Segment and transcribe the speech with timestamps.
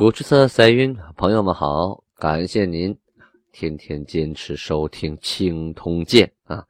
[0.00, 2.98] 古之色塞云，朋友们好，感谢您
[3.52, 6.66] 天天坚持收听《清通鉴》啊！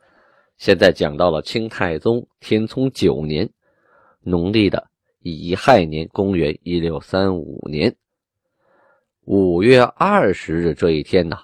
[0.56, 3.48] 现在讲到了清太宗天聪九年，
[4.22, 4.90] 农历的
[5.20, 7.94] 乙亥年，公元一六三五年
[9.26, 11.38] 五月二十日这一天呐，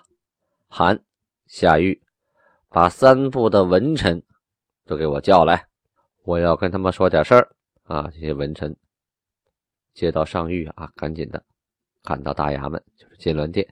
[0.66, 1.00] 韩
[1.46, 2.02] 夏玉。
[2.68, 4.20] 把三部的文臣
[4.86, 5.64] 都给我叫来，
[6.24, 7.48] 我要跟他们说点事儿
[7.84, 8.10] 啊！
[8.12, 8.76] 这些文臣
[9.94, 11.40] 接到上谕啊，赶紧的
[12.06, 13.66] 赶到大衙门，就是金銮殿，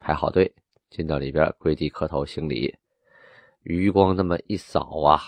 [0.00, 0.52] 排好队
[0.88, 2.74] 进到里边，跪地磕头行礼。
[3.62, 5.20] 余光那么一扫啊，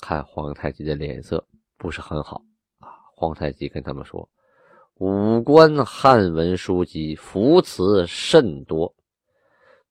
[0.00, 2.42] 看皇太极的脸色不是很好
[2.78, 2.88] 啊。
[3.14, 4.28] 皇太极跟他们说
[4.98, 8.92] ：“五官汉文书籍福词甚多，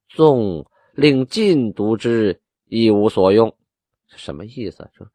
[0.09, 3.55] 纵。”令禁读之一无所用，
[4.07, 4.89] 什么意思？
[4.91, 5.07] 说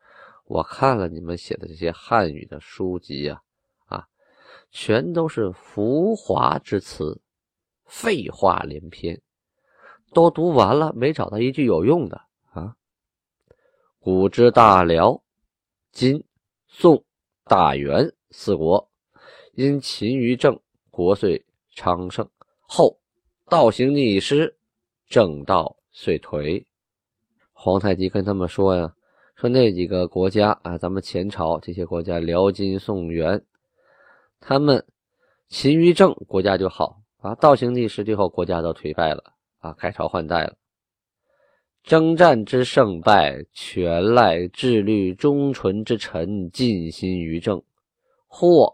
[0.47, 3.39] 我看了你们写的这些汉语的书籍，啊，
[4.77, 7.21] 全都是浮华之词，
[7.85, 9.23] 废话连篇，
[10.13, 12.75] 都读完了，没找到一句有用的啊。
[14.01, 15.23] 古之大辽、
[15.93, 16.25] 金、
[16.67, 17.05] 宋、
[17.45, 18.91] 大元四国，
[19.53, 22.27] 因勤于政，国遂昌盛；
[22.61, 22.99] 后
[23.49, 24.59] 道行逆施。
[25.07, 26.65] 正道遂颓，
[27.53, 28.93] 皇太极跟他们说呀
[29.37, 33.45] ：“说那几个国家啊，咱们前朝这些国家，辽、金、宋、元，
[34.47, 34.85] 他们
[35.49, 40.55] 勤于政，国家就好啊；倒行逆施之后，国家都颓败了啊，改朝换代了。
[41.83, 47.63] 征战之胜败，全赖志虑忠纯之臣尽心于政，
[48.27, 48.71] 或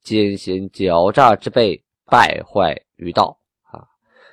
[0.00, 3.84] 奸险狡诈之辈败坏于道啊。”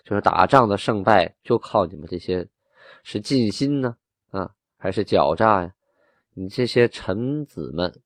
[0.05, 2.47] 就是打仗的胜败，就靠你们这些
[3.03, 3.97] 是尽心呢
[4.31, 5.73] 啊，还是狡诈呀？
[6.33, 8.01] 你这些臣子们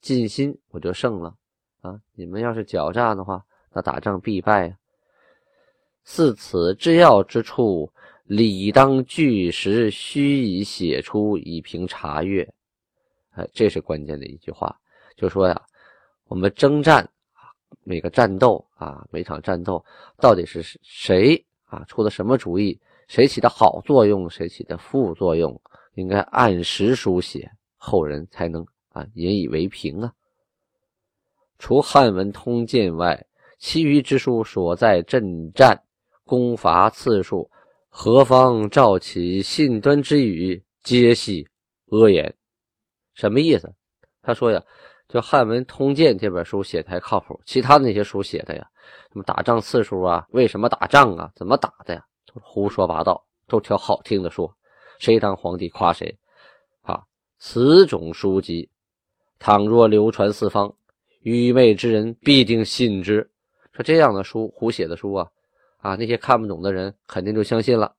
[0.00, 1.34] 尽心，我就胜了
[1.80, 2.00] 啊！
[2.14, 4.76] 你们要是狡诈的话，那打仗必败啊！
[6.04, 7.92] 似此之要之处，
[8.24, 12.48] 理当据实，须以写出，以凭查阅。
[13.30, 14.78] 哎，这是关键的一句话，
[15.16, 15.62] 就说呀，
[16.26, 17.08] 我们征战。
[17.84, 19.84] 每个战斗啊，每场战斗
[20.16, 22.78] 到底是谁啊出的什么主意？
[23.08, 24.28] 谁起的好作用？
[24.28, 25.58] 谁起的副作用？
[25.94, 30.12] 应该按时书写，后人才能啊引以为凭啊。
[31.58, 33.26] 除汉文通鉴外，
[33.58, 35.80] 其余之书所在阵战、
[36.24, 37.50] 攻伐次数、
[37.88, 41.46] 何方召起信端之语，皆系
[41.90, 42.34] 阿言。
[43.14, 43.72] 什么意思？
[44.22, 44.62] 他说呀。
[45.08, 48.68] 就《汉文通鉴》这本书写的还靠谱，其他那些书写的呀，
[49.10, 54.54] 什么打仗次数啊，为什么打仗啊，怎么打的呀，都胡说八道，都挑好听的说，
[54.98, 56.14] 谁当皇帝夸谁，
[56.82, 57.02] 啊，
[57.38, 58.68] 此种书籍，
[59.38, 60.70] 倘若流传四方，
[61.28, 63.28] 愚昧之人必定信之。
[63.72, 65.28] 说这样的书，胡写的书啊，
[65.78, 67.94] 啊，那些看不懂的人肯定就相信了。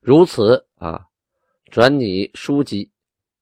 [0.00, 1.04] 如此啊，
[1.70, 2.90] 转拟书籍，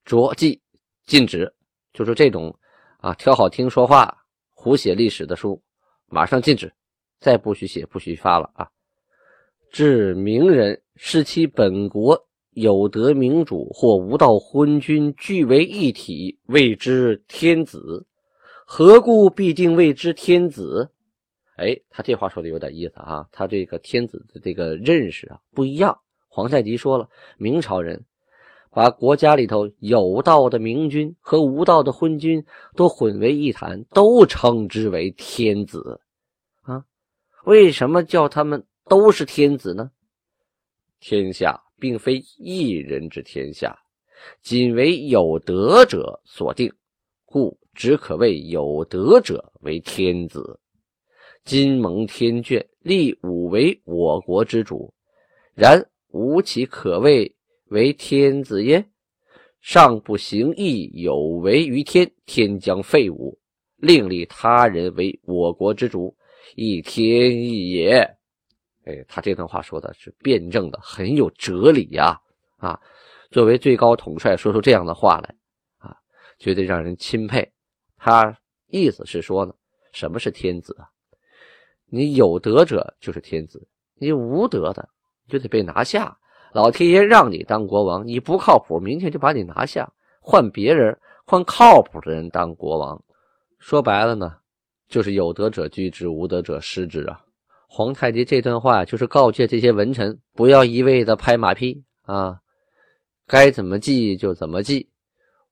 [0.04, 0.60] 着记
[1.06, 1.52] 禁止，
[1.92, 2.54] 就是这种。
[2.98, 4.16] 啊，挑好听说话，
[4.54, 5.62] 胡写历史的书，
[6.06, 6.72] 马上禁止，
[7.20, 8.66] 再不许写，不许发了啊！
[9.70, 12.18] 至名人视其本国
[12.52, 18.06] 有德明主或无道昏君俱为一体，谓之天子，
[18.64, 20.90] 何故必定谓之天子？
[21.56, 25.96] 哎，他这话说的有点意思啊，他这个天子的这个认识啊不一样。
[26.28, 27.08] 皇太极说了，
[27.38, 28.04] 明朝人。
[28.70, 32.44] 把国家里头有道的明君和无道的昏君
[32.74, 36.00] 都混为一谈，都称之为天子，
[36.62, 36.84] 啊？
[37.44, 39.92] 为什么叫他们都是天子呢？
[40.98, 43.78] 天下并非一人之天下，
[44.42, 46.72] 仅为有德者所定，
[47.24, 50.58] 故只可谓有德者为天子。
[51.44, 54.94] 今蒙天眷，立吾为我国之主，
[55.54, 57.34] 然吾岂可谓？
[57.68, 58.84] 为天子耶？
[59.60, 63.38] 上不行义，有违于天，天将废吾。
[63.76, 66.14] 另立他人为我国之主，
[66.54, 67.98] 亦天意也。
[68.84, 72.20] 哎，他这段话说的是辩证的，很有哲理呀！
[72.58, 72.78] 啊，
[73.30, 75.34] 作为最高统帅，说出这样的话来，
[75.78, 75.96] 啊，
[76.38, 77.50] 绝对让人钦佩。
[78.04, 78.36] 他
[78.66, 79.54] 意思是说呢，
[79.90, 80.84] 什么是天子啊？
[81.86, 84.86] 你有德者就是天子，你无德的
[85.26, 86.14] 就得被拿下。
[86.52, 89.90] 老天爷让你当国王，你不靠谱，明天就把你拿下，
[90.20, 93.02] 换别人，换靠谱的人当国王。
[93.58, 94.36] 说白了呢，
[94.86, 97.24] 就是有德者居之，无德者失之啊。
[97.66, 102.38] 皇太极这段话就是告诫这些文臣，不要一味的拍马屁啊，
[103.26, 104.90] 该怎么记就怎么记。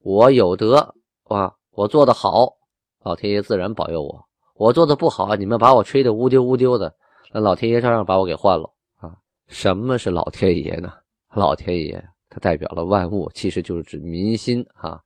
[0.00, 0.94] 我有德
[1.25, 2.55] 啊，我做的好，
[3.03, 4.29] 老天爷自然保佑我。
[4.55, 6.95] 我做的不好，你们把我吹得乌丢乌丢的，
[7.33, 9.17] 那老天爷照样把我给换了啊！
[9.49, 10.93] 什么是老天爷呢？
[11.35, 15.01] 老天爷他代表了万物，其实就是指民心啊。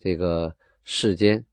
[0.00, 0.52] 这个
[0.82, 1.44] 世间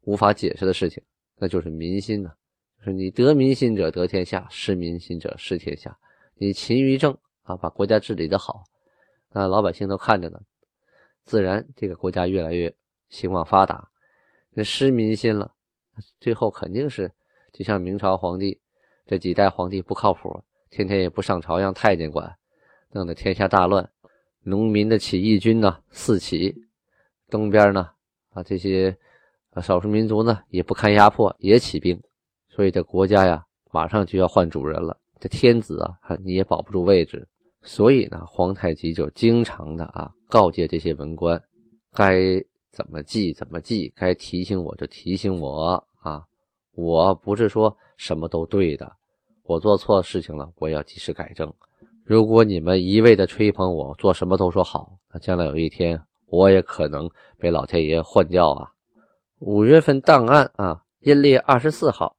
[0.00, 1.00] 无法解释的事情，
[1.36, 2.32] 那就是民心呢。
[2.80, 5.96] 就是你得民心者得天下，失民心者失天下。
[6.34, 8.64] 你勤于政啊，把国家治理的好，
[9.30, 10.40] 那老百姓都看着呢，
[11.24, 12.74] 自然这个国家越来越
[13.08, 13.88] 兴旺发达。
[14.54, 15.52] 那失民心了。
[16.20, 17.12] 最后肯定是，
[17.52, 18.58] 就像明朝皇帝
[19.06, 22.34] 这几代皇帝不靠谱，天天也不上朝让太监管，
[22.92, 23.86] 弄得天下大乱，
[24.42, 26.54] 农民的起义军呢四起，
[27.28, 27.90] 东边呢
[28.30, 28.96] 啊这些
[29.62, 32.00] 少数民族呢也不堪压迫也起兵，
[32.48, 37.28] 所以这国家呀马上就要换主人了，这天子啊你也保不住位置，
[37.60, 41.42] 所以呢皇太极就经常的啊告诫这些文官
[41.92, 42.42] 该。
[42.72, 46.24] 怎么记怎么记，该提醒我就提醒我啊！
[46.74, 48.90] 我不是说什么都对的，
[49.42, 51.52] 我做错事情了，我要及时改正。
[52.02, 58.72] 如果你们一味的吹捧我，做什么都说好，那将来有一天我也可能被老天爷换掉啊！
[59.40, 62.16] 五月份档案啊，阴历二十四号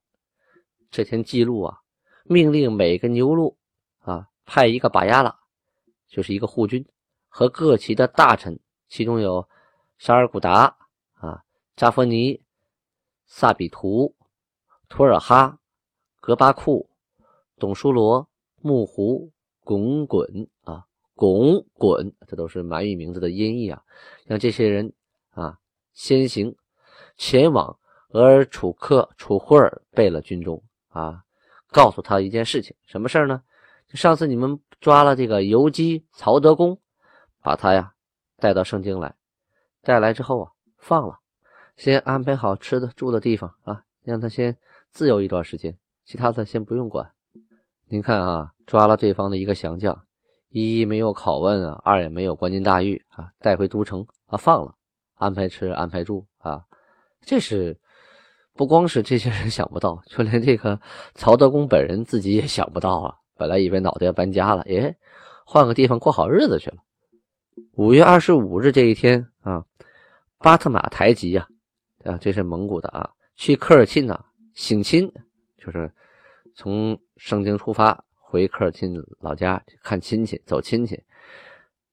[0.91, 1.79] 这天记录啊，
[2.25, 3.57] 命令每个牛录
[4.01, 5.35] 啊派一个把亚拉，
[6.07, 6.85] 就是一个护军
[7.27, 9.47] 和各旗的大臣，其中有。
[10.05, 10.75] 沙尔古达
[11.13, 11.45] 啊，
[11.77, 12.43] 扎弗尼、
[13.25, 14.13] 萨比图、
[14.89, 15.57] 图尔哈、
[16.19, 16.89] 格巴库、
[17.57, 18.27] 董舒罗、
[18.59, 19.31] 木胡、
[19.63, 20.85] 滚滚啊，
[21.15, 23.81] 巩滚，这都是满语名字的音译啊。
[24.25, 24.91] 让这些人
[25.29, 25.57] 啊
[25.93, 26.53] 先行
[27.15, 27.79] 前往
[28.09, 31.23] 额尔楚克楚霍尔贝勒军中啊，
[31.71, 33.41] 告诉他一件事情，什么事儿呢？
[33.93, 36.77] 上次你们抓了这个游击曹德公，
[37.41, 37.93] 把他呀
[38.35, 39.15] 带到圣经来。
[39.83, 41.19] 带来之后啊，放了，
[41.75, 44.57] 先安排好吃的住的地方啊，让他先
[44.91, 47.11] 自由一段时间，其他的先不用管。
[47.89, 50.05] 您看啊，抓了对方的一个降将，
[50.47, 54.73] 一没有拷问啊，二也没有关进大狱啊，带回都城啊，放了，
[55.15, 56.63] 安排吃安排住啊，
[57.21, 57.77] 这是
[58.53, 60.79] 不光是这些人想不到，就连这个
[61.13, 63.15] 曹德公本人自己也想不到啊。
[63.35, 64.95] 本来以为脑袋要搬家了，哎，
[65.45, 66.77] 换个地方过好日子去了。
[67.75, 69.65] 五月二十五日这一天啊，
[70.37, 71.47] 巴特马台吉呀，
[72.03, 74.23] 啊，这是蒙古的啊，去科尔沁呐，
[74.53, 75.11] 省亲，
[75.57, 75.91] 就是
[76.53, 81.01] 从盛京出发回科尔沁老家看亲戚，走亲戚。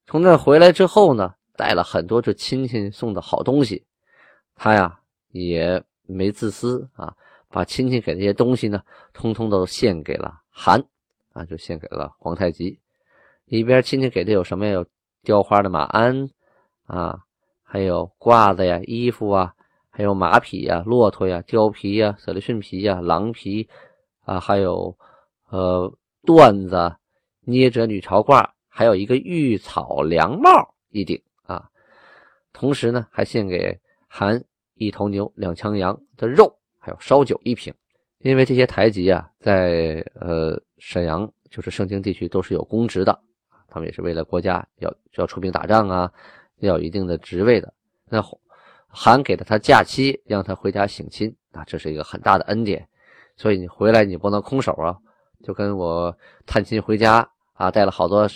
[0.05, 3.83] 从那回来之后呢，带了很多这亲戚送的好东西，
[4.53, 4.99] 他呀
[5.29, 7.11] 也没自私啊，
[7.49, 8.83] 把亲戚给那些东西呢，
[9.13, 10.79] 通通都献给了韩
[11.33, 12.79] 啊，就献给了皇太极。
[13.45, 14.73] 里边亲戚给的有什么呀？
[14.73, 14.85] 有。
[15.23, 16.29] 雕花的马鞍
[16.85, 17.19] 啊，
[17.63, 19.53] 还有褂子呀、衣服啊，
[19.89, 23.69] 还有马匹呀、骆驼呀、貂皮呀、舍利逊皮呀、狼皮
[24.25, 24.97] 啊，还有
[25.49, 25.91] 呃
[26.23, 26.95] 缎子、
[27.41, 30.49] 捏褶女朝褂，还有一个玉草凉帽
[30.89, 31.69] 一顶啊。
[32.51, 37.73] 同时呢，还献给韩一头牛、两枪羊的肉，还有烧酒一瓶。
[38.19, 43.19] 因为这些台籍啊，在呃沈阳，就是盛京地区都是有公职的。
[43.73, 46.11] 他们也是为了国家要要出兵打仗啊，
[46.57, 47.73] 要有一定的职位的。
[48.09, 48.21] 那
[48.89, 52.85] 韩给了他假期，让他回家省亲啊，这是一个很大的恩典。
[53.37, 54.97] 所以你回来你不能空手啊，
[55.41, 56.13] 就跟我
[56.45, 58.27] 探亲回家啊，带了好多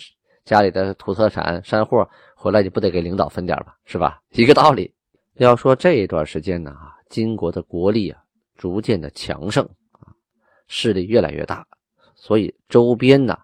[0.46, 3.76] 家里的土特产山货回来，你不得给领导分点吧？
[3.84, 4.22] 是吧？
[4.32, 4.94] 一个道理。
[5.34, 6.74] 要说这一段时间呢，
[7.10, 8.24] 金国的国力啊
[8.56, 10.08] 逐渐的强盛啊，
[10.70, 11.68] 势力越来越大，
[12.16, 13.38] 所以周边呢。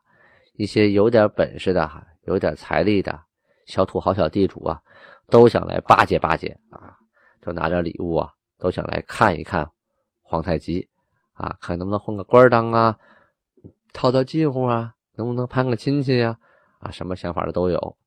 [0.62, 1.90] 一些有点本事的，
[2.26, 3.20] 有点财力的
[3.66, 4.80] 小土豪、小地主啊，
[5.26, 6.96] 都想来巴结巴结啊，
[7.42, 9.68] 就拿点礼物啊，都想来看一看
[10.22, 10.88] 皇太极
[11.34, 12.96] 啊，看能不能混个官当啊，
[13.92, 16.38] 套套近乎啊，能不能攀个亲戚呀？
[16.78, 17.98] 啊，什么想法的都有。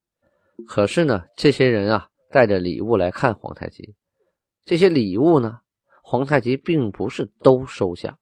[0.69, 3.97] 可是呢，这些人啊，带着礼物来看皇太极，
[4.65, 5.59] 这些礼物呢，
[6.05, 8.17] 皇太极并不是都收下，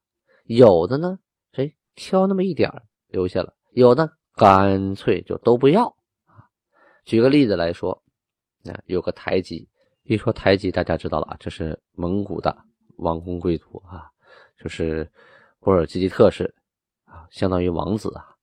[0.45, 1.19] 有的呢，
[1.53, 2.73] 哎，挑那么一点
[3.09, 4.11] 留下了，有的。
[4.35, 5.87] 干脆就都不要
[6.27, 6.49] 啊！
[7.05, 8.03] 举个例子来说，
[8.65, 9.69] 啊，有个台吉，
[10.05, 12.57] 一说台吉，大家知道了啊，这是蒙古的
[12.97, 14.11] 王公贵族啊。
[14.57, 15.11] 就是
[15.59, 16.55] 波尔吉吉特氏
[17.05, 18.37] 啊，相当于王子啊。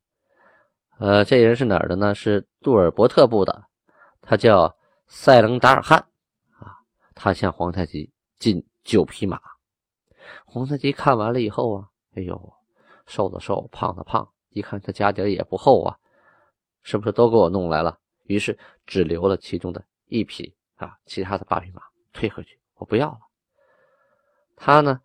[1.00, 2.14] 呃，这人是哪儿的呢？
[2.14, 3.66] 是杜尔伯特部的，
[4.22, 4.76] 他叫
[5.08, 5.98] 塞伦达尔汗
[6.60, 6.76] 啊。
[7.16, 9.40] 他向皇太极进九匹马。
[10.46, 12.54] 皇太极看完了以后啊，哎呦，
[13.08, 15.98] 瘦的瘦，胖的胖，一看他家底也不厚啊，
[16.82, 18.00] 是不是都给我弄来了？
[18.24, 21.82] 于是只留了其中的一匹啊，其他的八匹马
[22.14, 23.20] 退回去，我不要了。
[24.56, 25.02] 他呢，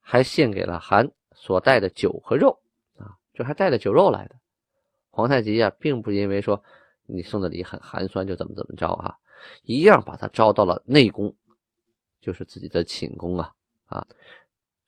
[0.00, 2.60] 还献给了韩所带的酒和肉
[2.98, 4.36] 啊，就还带了酒肉来的。
[5.10, 6.62] 皇太极啊，并不因为说
[7.06, 9.16] 你送的礼很寒酸就怎么怎么着啊，
[9.62, 11.34] 一样把他招到了内宫，
[12.20, 13.54] 就是自己的寝宫啊
[13.86, 14.06] 啊，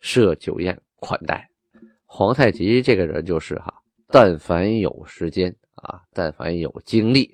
[0.00, 1.50] 设酒宴款待。
[2.04, 3.77] 皇太极这个人就是哈，
[4.10, 7.30] 但凡有时间啊，但凡有精力，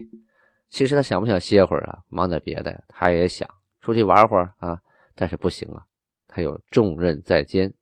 [0.69, 3.49] 其实他想不想歇会儿啊，忙点别的，他也想
[3.81, 4.79] 出去玩会儿啊，
[5.15, 5.83] 但是不行啊，
[6.29, 7.73] 他有重任在肩。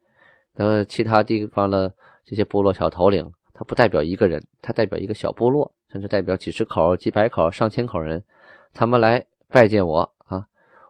[0.55, 1.93] 那么其他地方的
[2.25, 3.31] 这些部落小头领。
[3.55, 8.25] 他不代表一个人，他代表一个小部落，甚至代表几十口、几百口、上千口人。
[8.73, 10.45] 他们来拜见我啊，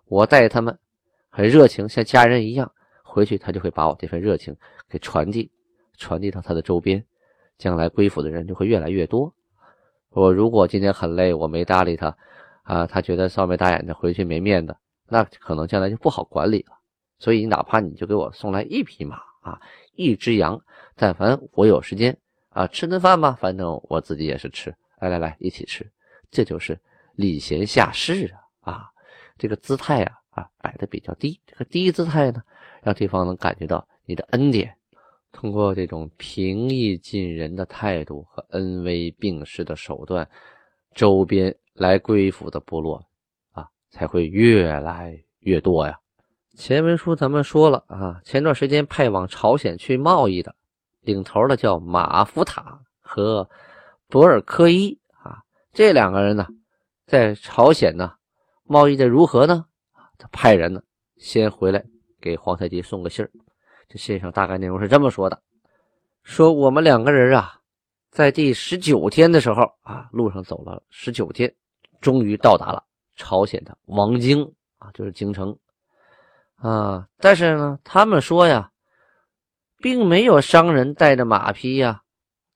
[0.07, 0.79] 我待他们
[1.29, 2.73] 很热情，像家人一样。
[3.03, 4.57] 回去他就会把我这份热情
[4.89, 5.51] 给传递，
[5.99, 7.05] 传递到他的周边，
[7.63, 9.33] 将来归附的人就会越来越多。
[10.09, 12.17] 我如果今天很累，我没搭理他
[12.65, 14.75] 啊，他觉得臊眉大眼的，回去没面子，
[15.09, 16.77] 那可能将来就不好管理了。
[17.21, 19.61] 所以哪怕你就给我送来一匹马啊，
[19.95, 20.61] 一只羊，
[20.97, 22.19] 但凡我有时间。
[22.49, 24.75] 啊，吃顿饭吧，反正我自己也是吃。
[24.99, 25.89] 来来来，一起吃，
[26.33, 26.79] 这就是
[27.15, 28.73] 礼贤下士啊！
[28.73, 28.91] 啊，
[29.39, 32.43] 这个姿态啊啊摆的比较低，这个低姿态呢，
[32.83, 34.77] 让对方能感觉到你的恩典。
[35.33, 40.29] 通过这种平易近人的态度和恩威并施的手段，
[40.95, 43.05] 周边来归附的部落
[43.53, 45.99] 啊，才会越来越多呀。
[46.55, 50.55] 前文书咱们说了啊，前段时间派往朝鲜去贸易的。
[51.01, 53.49] 领头的叫马福塔和
[54.07, 56.47] 博尔科伊啊，这两个人呢，
[57.07, 58.13] 在朝鲜呢
[58.65, 59.65] 贸易的如何呢？
[60.19, 60.81] 他派人呢
[61.17, 61.85] 先回来
[62.21, 63.31] 给皇太极送个信儿。
[63.93, 65.39] 这信上大概内容是这么说的：
[66.23, 67.61] 说我们两个人啊，
[68.11, 71.55] 在第十九天的时候啊，路上走了十九天，
[72.01, 72.83] 终于到达了
[73.17, 75.55] 朝鲜的王京啊，就是京城
[76.57, 77.07] 啊。
[77.19, 78.71] 但是呢，他们说呀。
[79.83, 82.03] 并没有商人带着马匹呀，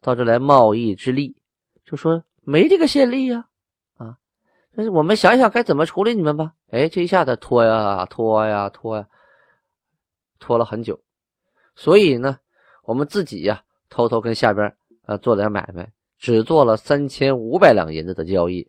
[0.01, 1.37] 到这来贸易之利，
[1.85, 3.49] 就说没这个先例呀，
[3.97, 4.17] 啊，
[4.77, 6.53] 但是我们想想该怎么处理你们吧。
[6.71, 9.09] 哎，这一下子拖呀拖呀拖呀，
[10.39, 11.01] 拖了很久，
[11.77, 12.41] 所以呢，
[12.83, 18.67] 我们自己呀，偷偷跟下边啊做点买卖，只做了三千五百两银子的交易，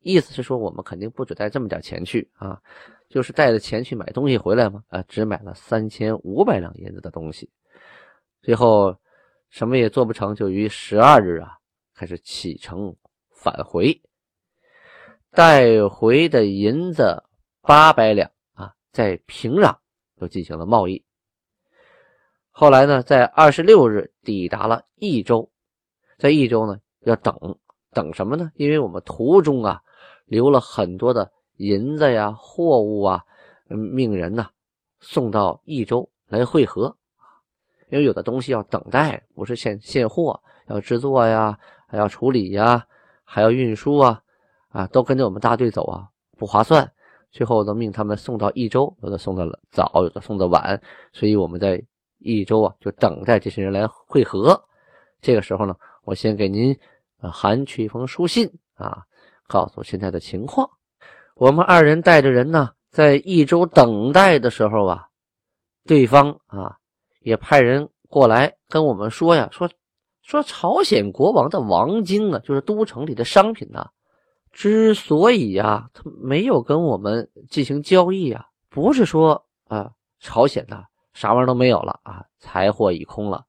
[0.00, 2.60] 意思是说我们肯定不止带这么点钱去啊，
[3.08, 7.48] 就是带着钱去买东西回来嘛，啊，只买了三千五百两银子的东西。
[8.42, 8.96] 最后，
[9.50, 11.58] 什么也做不成，就于十二日啊，
[11.94, 12.94] 开始启程
[13.30, 14.02] 返回，
[15.30, 17.22] 带回的银子
[17.60, 19.76] 八百两啊，在平壤
[20.16, 21.04] 又进行了贸易。
[22.60, 25.48] 后来呢，在二十六日抵达了益州，
[26.18, 27.32] 在益州呢要等
[27.92, 28.50] 等什么呢？
[28.56, 29.80] 因为我们途中啊
[30.24, 33.22] 留了很多的银子呀、货物啊，
[33.68, 34.48] 命人呢
[34.98, 36.96] 送到益州来汇合。
[37.90, 42.84] 因为有的东西要等待，不是现现货，要制作呀，还要处理呀，
[43.22, 44.20] 还要运输啊，
[44.70, 46.90] 啊，都跟着我们大队走啊，不划算。
[47.30, 51.80] 最后都命他们送到益州，有的送的早，有的送的晚，所以我们在
[52.18, 54.60] 益州啊，就等待这些人来汇合。
[55.20, 56.76] 这个时候呢，我先给您
[57.20, 59.02] 啊函去一封书信啊，
[59.46, 60.68] 告诉现在的情况。
[61.34, 65.08] 我们二人带着人呢，在益州等待的时候啊，
[65.86, 66.76] 对方啊。
[67.20, 69.68] 也派人过来跟我们说呀，说
[70.22, 73.90] 说朝鲜国王的王京啊，就是都城里的商品呐，
[74.50, 80.84] 之所以呀，他没有跟我们进行交易啊，不是说啊，朝鲜呐
[81.18, 83.44] 啥玩意都没有了啊，财货已空了，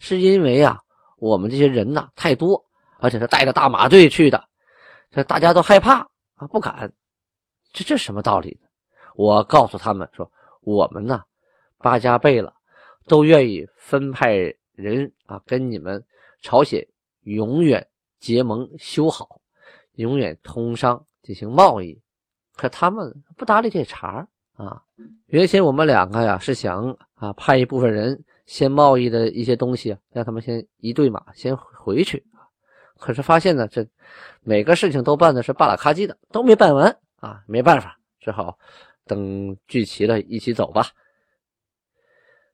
[0.00, 0.80] 是因为啊，
[1.18, 2.64] 我们这些人呐太多，
[2.98, 4.42] 而且是带着大马队去的，
[5.10, 6.00] 这大家都害怕
[6.34, 6.92] 啊，不敢。
[7.72, 8.58] 这这什么道理？
[9.14, 10.28] 我告诉他们说，
[10.62, 11.22] 我们呢
[11.78, 12.52] 八家贝了。
[13.08, 16.04] 都愿意分派人啊，跟你们
[16.40, 16.86] 朝鲜
[17.22, 17.84] 永远
[18.20, 19.40] 结盟修好，
[19.94, 22.00] 永远通商进行贸易。
[22.54, 24.24] 可他们不搭理这茬
[24.54, 24.80] 啊！
[25.26, 32.26] 原先我们两个呀是想啊派一部分人先贸易的一些东西，让他们先一对马先回去。
[32.98, 33.86] 可是发现呢，这
[34.40, 37.44] 每个事情都办的是巴拉咔叽的，都没办完啊！
[37.46, 38.58] 没办法，只好
[39.06, 40.86] 等聚齐了一起走吧。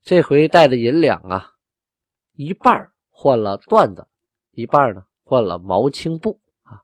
[0.03, 1.53] 这回带的银两啊，
[2.35, 4.07] 一半换了缎子，
[4.53, 6.83] 一半呢换了毛青布啊。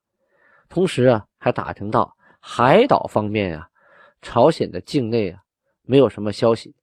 [0.70, 3.68] 同时啊，还打听到海岛方面啊，
[4.22, 5.40] 朝鲜的境内啊
[5.82, 6.74] 没有什么消息，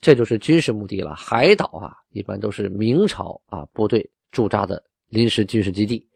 [0.00, 1.14] 这就是军事目的了。
[1.14, 6.06] 海岛啊，一般都是明朝啊部队驻扎的临时军事基地，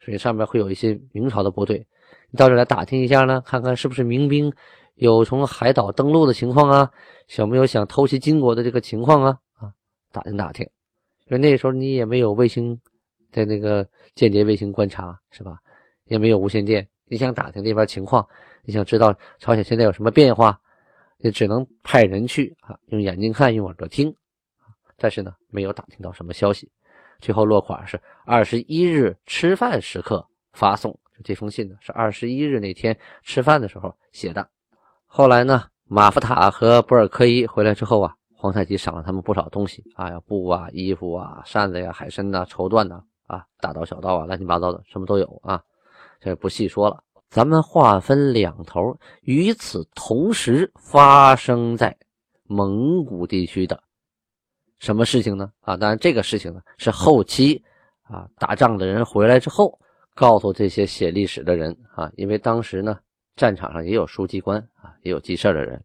[0.00, 1.86] 所以上面会有一些明朝的部队。
[2.30, 4.52] 你到这来打听一下呢，看看是不是民兵。
[4.96, 6.90] 有从海岛登陆的情况啊，
[7.36, 9.38] 有没有想偷袭金国的这个情况啊？
[9.54, 9.72] 啊，
[10.12, 10.64] 打听打听，
[11.26, 12.78] 因为那时候你也没有卫星
[13.32, 15.56] 的那个间谍卫星观察是吧？
[16.04, 18.24] 也没有无线电，你想打听那边情况，
[18.64, 20.60] 你想知道朝鲜现在有什么变化，
[21.22, 24.14] 也只能派人去啊，用眼睛看，用耳朵听
[24.96, 26.70] 但是呢，没有打听到什么消息。
[27.20, 34.48] 最后落款是二十一日吃饭时刻发送，就这封信呢，是二十一日那天吃饭的时候写的。
[35.06, 45.62] 后来呢，马福塔和博尔科伊回来之后啊，皇太极赏了他们不少东西啊，要布啊、衣服啊、扇子呀、海参呐、绸缎呐，啊，大刀小刀啊，乱七八糟的什么都有啊，
[46.20, 47.02] 这不细说了。
[47.32, 51.96] 咱们划分两头，与此同时发生在
[52.44, 53.82] 蒙古地区的
[54.78, 55.50] 什么事情呢？
[55.62, 57.60] 啊，当然这个事情呢是后期
[58.02, 59.76] 啊打仗的人回来之后
[60.14, 62.98] 告诉这些写历史的人啊，因为当时呢。
[63.34, 65.82] 战场上也有书记官啊，也有记事的人。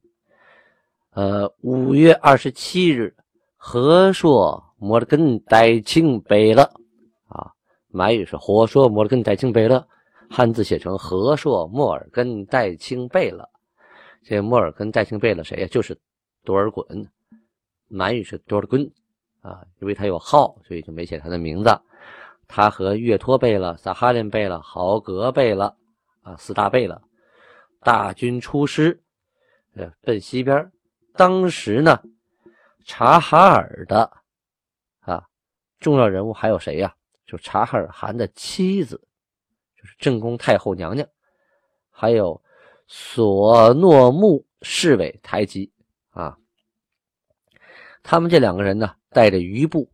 [1.12, 3.16] 呃，五月二十七日，
[3.56, 6.63] 和硕摩尔根代庆北了
[7.30, 7.50] 啊，
[7.88, 9.88] 满语是和硕摩尔根代庆北了，
[10.29, 13.48] 汉字写成和硕莫尔根代庆贝勒。
[14.24, 15.67] 这莫尔根代庆贝勒谁呀？
[15.72, 15.98] 就是
[16.43, 17.07] 多尔衮，
[17.88, 18.91] 满语是多尔衮
[19.41, 21.79] 啊，因为他有号，所以就没写他的名字。
[22.48, 25.75] 他和岳托贝勒、萨哈林贝勒、豪格贝勒
[26.24, 27.01] 啊，四大贝勒。
[27.81, 29.01] 大军出师，
[29.75, 30.72] 呃，奔西边。
[31.15, 32.01] 当时呢，
[32.84, 34.12] 察哈尔的
[35.00, 35.24] 啊
[35.79, 36.93] 重要人物还有谁呀？
[37.25, 39.07] 就察哈尔汗的妻子，
[39.97, 41.08] 正宫太后娘娘，
[41.89, 42.41] 还有
[42.88, 45.71] 索诺木侍卫台吉
[46.10, 46.38] 啊。
[48.04, 49.89] 他们这两个人呢，带着余部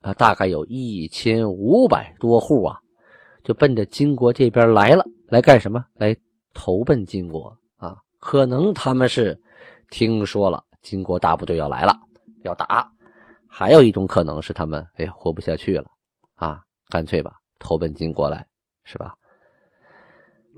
[0.00, 2.80] 啊，大概有一千五百多户啊，
[3.44, 5.04] 就奔着金国这边来了。
[5.28, 5.84] 来干什么？
[5.94, 6.16] 来。
[6.52, 9.40] 投奔金国啊，可能他们是
[9.88, 11.96] 听说了金国大部队要来了，
[12.42, 12.66] 要打；
[13.46, 15.88] 还有一种可能是他们哎活不下去了
[16.34, 18.44] 啊，干脆吧投奔金国来，
[18.82, 19.14] 是吧？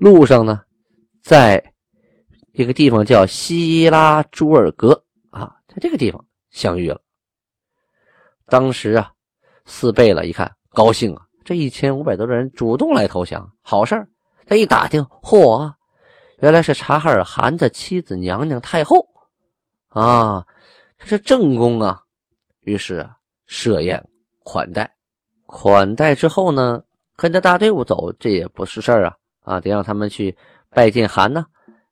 [0.03, 0.61] 路上呢，
[1.21, 1.63] 在
[2.51, 6.99] 一个地方叫希拉朱尔格啊，在这个地方相遇了。
[8.47, 9.13] 当时啊，
[9.63, 14.05] 四贝勒一看高兴啊，这一千五百多人主动来投降，好事儿。
[14.45, 15.73] 他一打听，嚯！
[16.39, 19.07] 原来是察哈尔汗的妻子娘娘太后
[19.87, 20.45] 啊，
[20.99, 22.03] 这是正宫啊。
[22.63, 24.05] 于是啊，设宴
[24.43, 24.93] 款待，
[25.45, 26.83] 款待之后呢，
[27.15, 30.35] 跟着大队伍走，这也不是事儿啊啊，得让他们去
[30.69, 31.45] 拜见韩呢。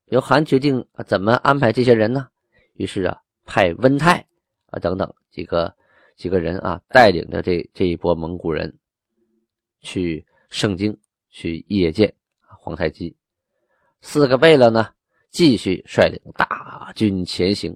[0.07, 2.27] 由韩决定怎么安排这些人呢？
[2.73, 4.25] 于是啊，派温泰
[4.67, 5.73] 啊等等几个
[6.17, 8.77] 几个人啊，带领着这这一波蒙古人
[9.79, 10.97] 去盛京
[11.29, 12.13] 去谒见
[12.59, 13.15] 皇太极。
[14.01, 14.89] 四个贝勒呢，
[15.29, 17.75] 继续率领大军前行。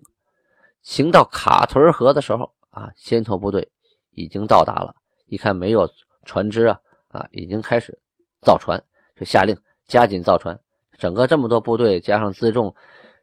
[0.81, 3.67] 行到卡屯河的时候啊，先头部队
[4.11, 4.93] 已经到达了。
[5.27, 5.89] 一看没有
[6.25, 7.97] 船只啊，啊，已经开始
[8.41, 8.83] 造船，
[9.15, 10.59] 就下令加紧造船。
[10.97, 12.73] 整个这么多部队加上辎重，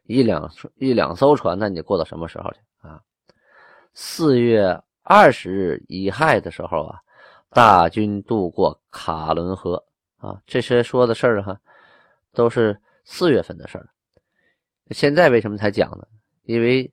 [0.05, 3.01] 一两一两艘船，那你过到什么时候去啊？
[3.93, 6.99] 四月二十日乙亥的时候啊，
[7.49, 9.83] 大军渡过卡伦河
[10.17, 10.41] 啊。
[10.45, 11.59] 这些说的事儿哈，
[12.33, 12.77] 都是。
[13.05, 13.89] 四月份的事儿，
[14.91, 16.07] 现在为什么才讲呢？
[16.43, 16.89] 因为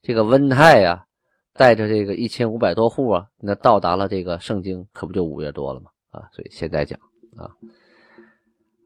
[0.00, 1.04] 这个温泰啊，
[1.52, 5.90] 带着这个一千五百多户啊，那到达了这个盛京，可不就五月多了吗？
[6.10, 6.96] 啊，所以现在讲
[7.36, 7.50] 啊，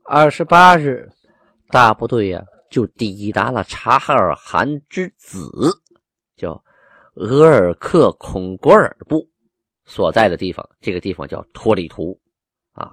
[0.04, 1.08] 二十八日，
[1.68, 5.48] 大部队呀就抵达了察哈尔汗之子，
[6.36, 6.62] 叫
[7.14, 9.28] 额尔克孔果尔部
[9.84, 10.68] 所在的地方。
[10.80, 12.18] 这个地方叫托里图
[12.72, 12.92] 啊。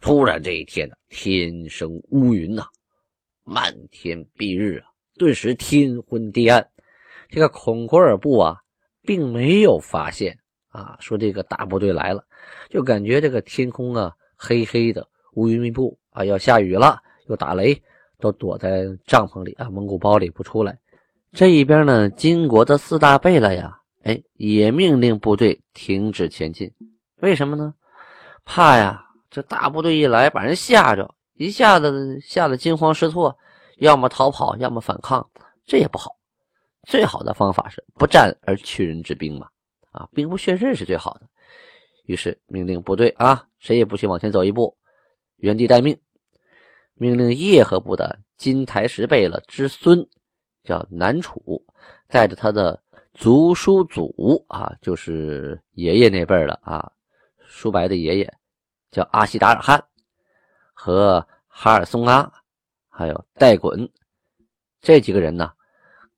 [0.00, 2.66] 突然这一天呢，天生乌云呐。
[3.42, 6.70] 漫天蔽日啊，顿时天昏地暗。
[7.30, 8.56] 这个孔果尔部啊，
[9.02, 12.22] 并没有发现啊，说这个大部队来了，
[12.68, 17.82] 就感觉这个天空啊黑黑的，乌云密布啊，要下雨了，又打雷，
[18.18, 20.78] 都躲在帐篷里啊，蒙古包里不出来。
[21.32, 26.72] 这一边呢，金国的四大贝勒呀，哎，也命令部队停止前进。
[27.20, 27.74] 为什么呢？
[28.44, 31.14] 怕呀，这大部队一来，把人吓着。
[31.34, 33.38] 一下子吓得惊慌失措，
[33.78, 35.26] 要么逃跑，要么反抗，
[35.64, 36.16] 这也不好。
[36.88, 39.46] 最好的方法是不战而屈人之兵嘛，
[39.92, 41.22] 啊，兵不血刃是最好的。
[42.04, 44.76] 于是命令部队啊，谁也不许往前走一步，
[45.40, 45.98] 原地待命。
[46.94, 50.06] 命令叶赫部的金台石贝勒之孙，
[50.62, 51.64] 叫南楚，
[52.08, 52.82] 带着他的
[53.14, 56.92] 族叔祖啊，就是爷爷那辈的啊，
[57.46, 58.32] 舒白的爷爷，
[58.90, 59.82] 叫阿西达尔汗，
[60.74, 62.30] 和哈尔松阿，
[62.88, 63.88] 还有戴衮
[64.80, 65.52] 这几个人呢。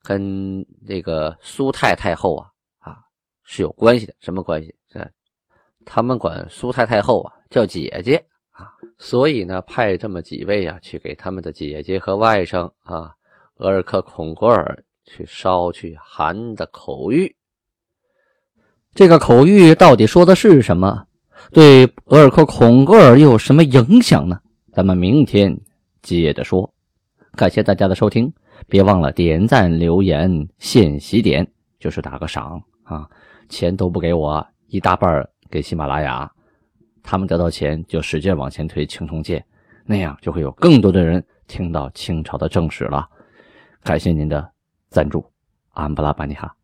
[0.04, 2.98] 跟这个苏太太后啊啊
[3.44, 4.74] 是有关系的，什么关系？
[4.88, 5.12] 是
[5.84, 8.26] 他们管苏太太后啊叫姐姐，
[9.02, 13.10] 所以呢派这么几位啊去给他们的姐姐和外甥啊
[13.56, 17.34] 额尔克孔格尔去捎去韩的口谕。
[18.94, 21.04] 这个口谕到底说的是什么？
[21.50, 24.38] 对额尔克孔格尔又有什么影响呢？
[24.72, 25.60] 咱们明天
[26.00, 26.72] 接着说。
[27.32, 28.32] 感谢大家的收听。
[28.68, 31.44] 别忘了点赞、留言、献喜点，
[31.80, 33.08] 就是打个赏啊！
[33.48, 36.30] 钱都不给我，一大半给喜马拉雅，
[37.02, 39.40] 他们得到钱就使劲往前推《青铜剑》，
[39.84, 43.08] 那样就会有更多的人听到清朝的正史了。
[43.82, 44.52] 感谢您的
[44.88, 45.24] 赞助，
[45.70, 46.54] 安布拉巴尼哈。